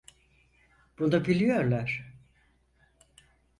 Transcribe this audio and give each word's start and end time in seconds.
Bunu 0.99 1.25
biliyorlar. 1.25 2.15